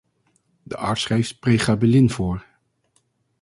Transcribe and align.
De 0.63 0.77
arts 0.77 1.01
schreef 1.01 1.39
pregabalin 1.39 2.09
voor. 2.09 2.45